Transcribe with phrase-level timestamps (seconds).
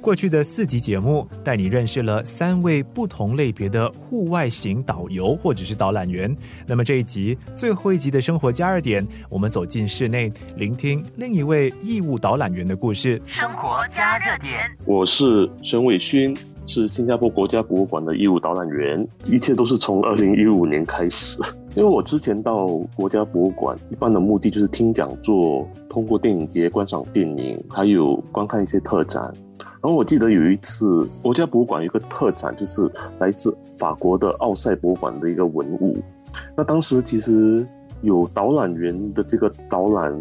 [0.00, 6.34] 过去的四集节目带你认识了三位不同类别的户外型导游或者是导览员。
[6.66, 13.20] 那么这一集最后一集的生活加热点，我们走进室内，聆听另一位义务导览员的故事。
[13.26, 19.06] 生活加热点，我是沈伟勋，是新加坡国家博物馆的义务导览员。
[19.26, 21.38] 一切都是从二零一五年开始，
[21.74, 29.34] 因为我之前到国家博物馆，一般的目的就是听讲座，通过电影节观赏电影，还有观看一些特展。
[29.80, 35.96] 然后我记得有一次，国家博物馆有一个特展，就是来自法国的奥赛博物馆的一个文物。
[36.56, 37.66] 那当时其实
[38.02, 40.18] 有导览员的这个导览，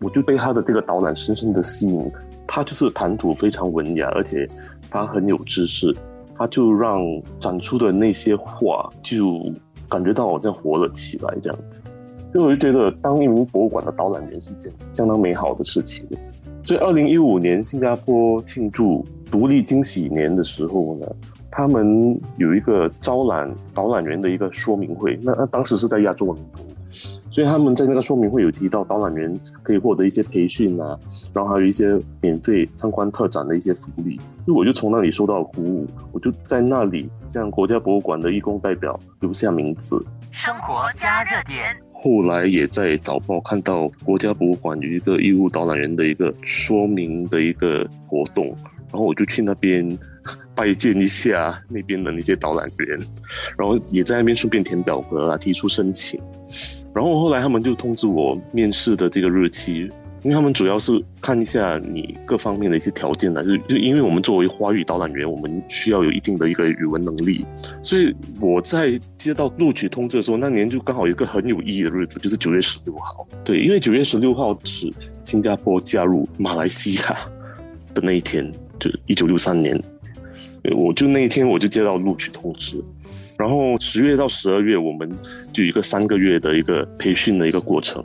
[0.00, 2.10] 我就被他的这个导览深深的吸引。
[2.46, 4.48] 他就是谈吐非常文雅，而且
[4.90, 5.94] 他很有知识。
[6.36, 7.00] 他就让
[7.40, 9.42] 展出的那些画，就
[9.88, 11.82] 感觉到好像活了起来这样子。
[12.32, 16.06] 所以我就觉得，当一名博物馆的导览员是一件相当美好的事情。
[16.64, 21.06] 所以，二零一五年新加坡庆祝独立惊喜年的时候呢，
[21.50, 25.18] 他们有一个招揽导览员的一个说明会。
[25.22, 26.46] 那那当时是在亚洲文明
[27.30, 30.98] 所以他们在那个说明会有提到导览员可以获得一些培训啊，
[31.32, 34.16] 然后还有一些免费参观特展的一些福利。
[34.44, 40.04] 所以我就从那里受到鼓舞，我就在那里向国家博物馆的义工代表留下名字。
[40.30, 41.76] 生活加热点。
[42.00, 48.46] 后来也在早报看到国家博物馆有一个义务导览员的一个说明的一个活动，
[48.90, 49.98] 然后我就去那边
[50.54, 52.98] 拜见一下那边的那些导览员，
[53.58, 56.20] 然后也在那边顺便填表格啊，提出申请，
[56.94, 59.90] 然后后来他们就通知我面试的这个日期。
[60.22, 67.46] 因为他们主要是看一下你各方面的一些条件的，就就因为我们作为华语导览员，我们需要有一定的一个语文能力，
[67.82, 73.26] 所以我在接到录取通知的时候，那年就刚好一个很有意义的日子，就是九月十六号。
[73.44, 74.92] 对，因为九月十六号是
[75.22, 77.16] 新加坡加入马来西亚
[77.94, 79.80] 的那一天，就一九六三年，
[80.76, 82.82] 我就那一天我就接到录取通知，
[83.38, 85.08] 然后十月到十二月，我们
[85.52, 88.04] 就一个三个月的一个培训的一个过程。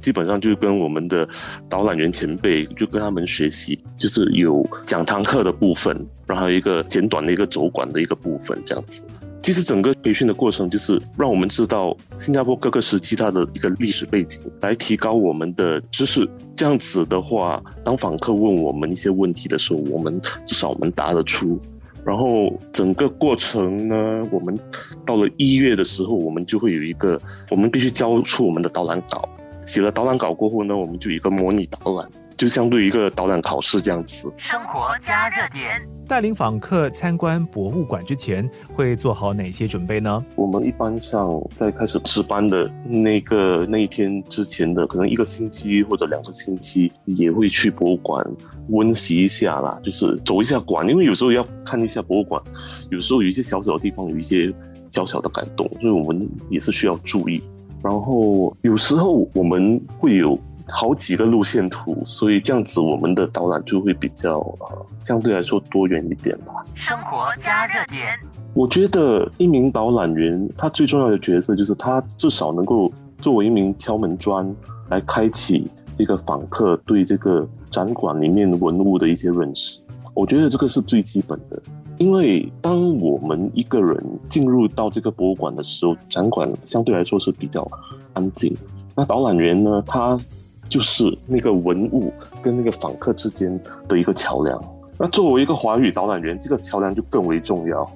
[0.00, 1.28] 基本上就跟我们的
[1.68, 9.04] 导览员前辈，就跟他们学习，就是有讲堂课的部分，然后一个简短的一个走馆的一个部分，这样子。
[9.42, 16.28] 其实整个培训的过程就是让我们知道新加坡各个时期它的一个历史背景，来提高我们的知识。
[16.54, 21.58] 这样子的话，当访客问我们一些问题的时候，我们至少我们答得出。
[22.04, 24.58] 然后整个过程呢，我们
[25.06, 27.18] 到了一月的时候，我们就会有一个，
[27.50, 29.26] 我们必须交出我们的导览稿。
[29.70, 32.04] 写了导览稿过后呢，我们就一个模拟导览，
[32.36, 34.28] 就相对于一个导览考试这样子。
[34.36, 40.26] 生活加热点，带领访客参观博物馆之前会做好哪些准备呢？
[40.34, 48.26] 我们一般上在开始值班的那个那一天之前的，可能一个星期或者两个星期，也会去博物馆
[48.70, 52.42] 温习一下啦，就是走一下馆，因为有时候要看一下博物馆，
[52.90, 54.52] 有时候有一些小小的地方有一些
[54.90, 57.40] 小小的感动，所以我们也是需要注意。
[57.82, 66.64] 然后有时候我们会有好几个路线图，所以这样子我们的导览就会比较呃相对来说多元一点吧。
[66.74, 68.18] 生活加热点，
[68.54, 74.54] 我觉得一名导览员他最重要的角色就是他至少能够作为一名敲门砖，
[74.90, 75.68] 来开启
[75.98, 79.80] 这个访客对这个展馆里面文物的一些认识。
[80.14, 81.60] 我觉得这个是最基本的。
[82.00, 87.66] 因为当我们一个人进入到这个博物馆的时候，展馆相对来说是比较
[88.14, 88.56] 安静。
[88.96, 90.18] 那导览员呢，他
[90.66, 94.58] 就是那个文物跟那个访客之间的一个桥梁。
[94.96, 97.86] 那作为一个华语导览员，这个桥梁就更为重要，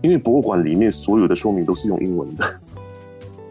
[0.00, 2.44] 因为博物馆里面所有的说明都是用英文的。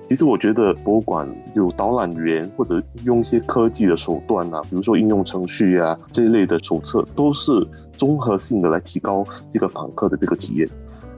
[0.10, 7.52] 其实我觉得博物馆有导览员或者用一些科技的手段啊，比如说应用程序啊这一类的手册，都是
[7.96, 10.68] 综合性的来提高这个访客的这个体验。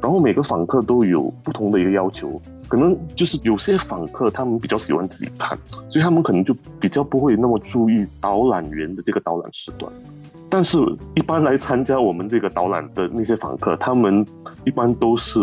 [0.02, 5.58] 然后每个访客都有不同的一个要求，可能就是有些访客他们比较喜欢自己看，
[5.90, 9.90] 所以他们可能就比较不会那么注意导览员的这个导览时段。
[10.50, 10.78] 但是，
[11.16, 14.26] 一般来参加我们这个导览的那些访客，他们
[14.66, 15.40] 一般都是。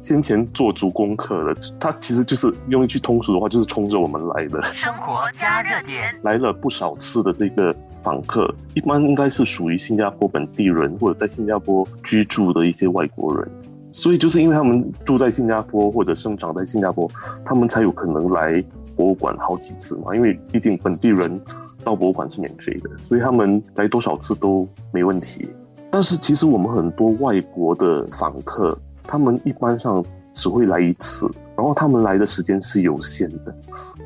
[0.00, 4.62] 先前做足功课了，他其实就是用一句通俗的话，就是冲着我们来的。
[4.72, 13.46] 生活加热点来了不少次的这个访客，一般应该是属于新加坡本地人或者在新加坡居住的一些外国人，
[13.92, 17.06] 所以就是因为他们住在新加坡或者生长在新加坡，
[17.44, 18.64] 他们才有可能来
[18.96, 20.14] 博物馆好几次嘛。
[20.16, 21.38] 因为毕竟本地人
[21.84, 25.46] 到博物馆是免费的，所以他们来多少次都没问题。
[25.90, 28.78] 但是其实我们很多外国的访客。
[29.10, 33.52] 他们一般上只会来一次，然后他们来的时间是有限的，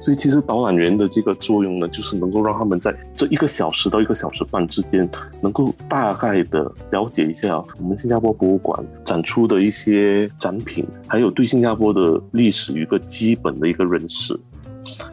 [0.00, 5.06] 所以其实导览员的这个作用呢，就是能够让他们在这一个小时到一个小时半之间，
[5.42, 14.34] 能够大概的了解一下我们新加坡博物馆展出的一些展品，还有对新加坡的历史一个基本的一个认识。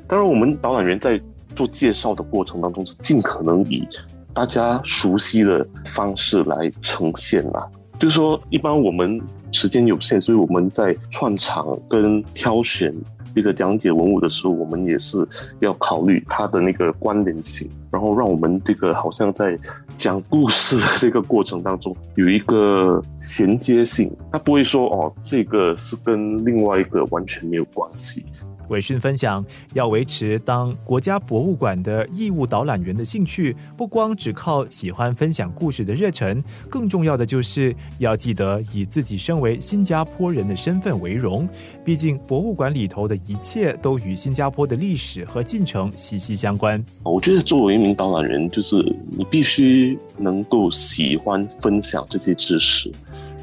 [0.07, 1.19] 当然，我们导览员在
[1.53, 3.85] 做介绍的过程当中，是尽可能以
[4.33, 7.69] 大家熟悉的方式来呈现啦。
[8.01, 9.21] 就是说，一般我们
[9.51, 12.91] 时间有限，所以我们在串场跟挑选
[13.35, 15.23] 这个讲解文物的时候，我们也是
[15.59, 19.55] 要考虑它的那个关联性，然后让我们这个好像在
[19.95, 28.25] 讲故事的这个过程当中有一个衔接性，它不会说哦，这个是跟另外一个完全没有关系。
[28.71, 41.47] 伟讯分享，要维持当国家博物馆的义务导览员的兴趣，不光只靠喜欢分享故事的热忱，更重要的就是要记得以自己身为新加坡人的身份为荣。
[41.83, 46.81] 毕竟博物馆里头的一切都与新加坡的历史和进程息息相关。
[47.03, 48.77] 我觉得作为一名导览员，就是
[49.09, 52.89] 你必须能够喜欢分享这些知识。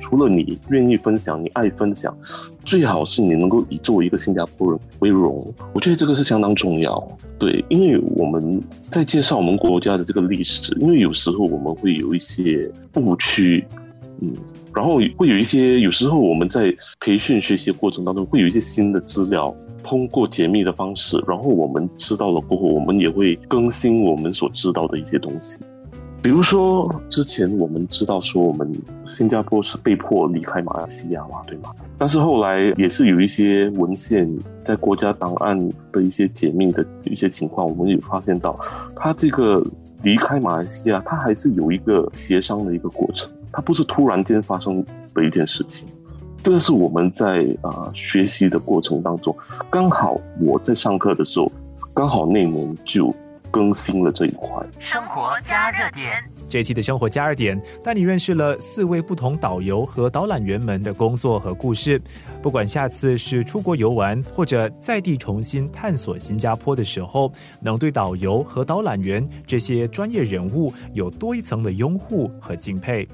[0.08, 2.16] 除了你愿意分享，你爱分享，
[2.64, 5.36] 最好是你能够以作为一个新加坡人为荣。
[5.74, 7.06] 我觉得这个是相当重要。
[7.38, 8.58] 对，因为我们
[8.88, 13.62] 在介绍我们国家的这个历史，因为有时候我们会有一些误区，
[14.22, 14.32] 嗯，
[14.74, 19.54] 然后会有一些，有时候我们在培训学习过程当中会有一些新的资料，
[19.84, 25.58] 通过解密的方式，然后我们知道了过后，我们也会更新我们所知道的一些东西。
[26.20, 28.70] 比如说，之前我们知道说我们
[29.06, 31.70] 新加坡是被迫离开马来西亚嘛，对吗？
[31.96, 34.28] 但是后来也是有一些文献
[34.64, 35.56] 在国家档案
[35.92, 38.58] 的一些解密的一些情况，我们有发现到，
[38.96, 39.64] 他这个
[40.02, 45.86] 离开马来西亚，他还是有一个协商的一个过程，它不是突然间发生的一件事情。
[46.42, 49.34] 这是我们在啊学习的过程当中，
[49.70, 51.50] 刚好我在上课的时候，
[51.94, 53.14] 刚好那年就。
[53.50, 54.50] 更新了这一块。
[54.78, 62.00] 生活加热点，这期的生活加热点带你认识了四位不同导游和导览员们的工作和故事。
[62.42, 67.30] 不管下次是出国游玩，或者在地重新探索新加坡的时候，
[67.60, 73.08] 能对导游和导览员这些专业人物有多一层的拥护和敬佩。